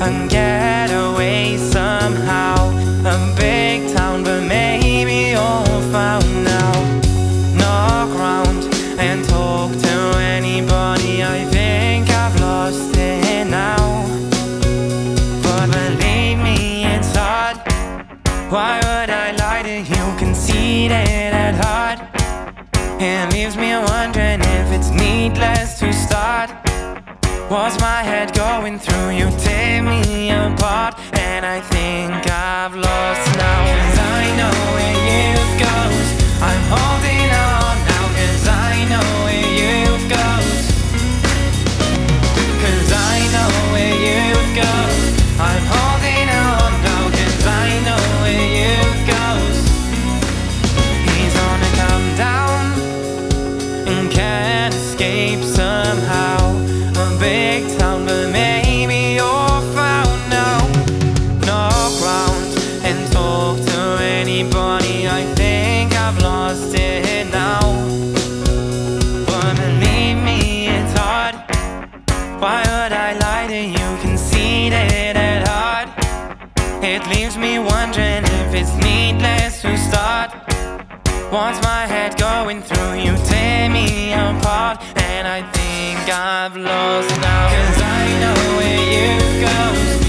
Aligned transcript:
and 0.00 0.30
get 0.30 0.90
away 0.90 1.56
somehow. 1.56 2.70
A 3.06 3.34
big 3.36 3.94
town, 3.94 4.24
but 4.24 4.42
maybe 4.42 5.34
all 5.34 5.80
found 5.92 6.44
now. 6.44 6.72
Knock 7.60 8.10
round 8.18 8.64
and 8.98 9.24
talk 9.24 9.70
to 9.72 9.96
anybody. 10.18 11.22
I 11.22 11.44
think 11.50 12.08
I've 12.10 12.38
lost 12.40 12.96
it 12.96 13.46
now. 13.48 14.06
But 15.42 15.66
believe 15.70 16.38
me, 16.38 16.84
it's 16.94 17.14
hard. 17.14 17.56
Why 18.50 18.76
would 18.86 19.10
I 19.10 19.32
lie 19.42 19.62
to 19.62 19.76
you? 19.92 20.04
Conceited 20.18 21.32
at 21.44 21.54
heart. 21.64 22.00
It 23.00 23.32
leaves 23.32 23.56
me 23.56 23.70
wondering 23.76 24.40
if 24.40 24.72
it's 24.72 24.90
needless. 24.90 25.63
Was 27.54 27.78
my 27.80 28.02
head 28.02 28.34
going 28.34 28.80
through? 28.80 29.10
You 29.10 29.30
tear 29.38 29.80
me 29.80 30.30
apart, 30.30 30.98
and 31.12 31.46
I 31.46 31.60
think 31.60 32.28
I've 32.28 32.74
lost 32.74 33.38
now. 33.38 33.53
It 76.94 77.04
leaves 77.08 77.36
me 77.36 77.58
wondering 77.58 78.22
if 78.22 78.54
it's 78.54 78.72
needless 78.76 79.62
to 79.62 79.76
start. 79.76 80.30
What's 81.32 81.60
my 81.60 81.86
head 81.88 82.16
going 82.16 82.62
through? 82.62 82.94
You 82.94 83.16
tear 83.26 83.68
me 83.68 84.12
apart, 84.12 84.78
and 85.02 85.26
I 85.26 85.42
think 85.50 85.98
I've 86.08 86.56
lost 86.56 87.10
now. 87.20 87.48
Cause 87.48 87.82
I 87.82 88.04
know 88.20 88.38
where 88.58 88.82
you 88.94 89.40
go. 89.44 90.03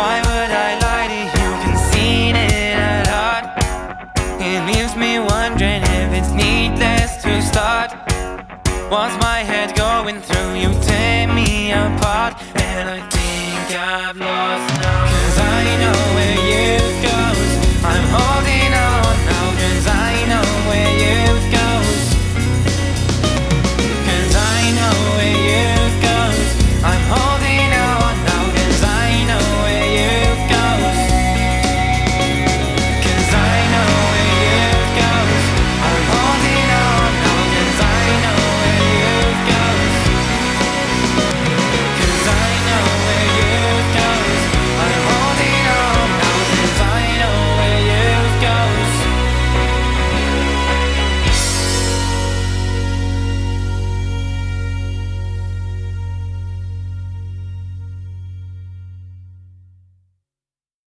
Why 0.00 0.16
would 0.28 0.52
I 0.68 0.70
lie 0.86 1.08
to 1.12 1.20
you? 1.36 1.48
Conceding 1.66 2.78
a 2.92 3.04
lot. 3.12 3.44
It 4.40 4.60
leaves 4.70 4.96
me 4.96 5.18
wondering 5.18 5.82
if 6.00 6.08
it's 6.18 6.32
needless 6.32 7.20
to 7.24 7.42
start. 7.42 7.90
What's 8.88 9.16
my 9.20 9.40
head 9.50 9.76
going 9.76 10.22
through? 10.22 10.54
You 10.54 10.70
tear 10.88 11.28
me 11.28 11.72
apart, 11.72 12.32
and 12.72 12.88
I 12.88 13.00
think 13.12 13.76
I've 13.76 14.16
lost 14.16 14.68
now. 14.80 15.04
Cause 15.04 15.38
I 15.38 15.69